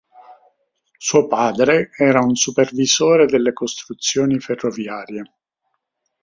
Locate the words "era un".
1.95-2.33